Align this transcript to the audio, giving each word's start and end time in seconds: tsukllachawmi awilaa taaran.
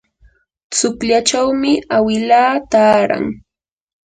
tsukllachawmi 0.71 1.71
awilaa 1.95 2.53
taaran. 2.71 3.25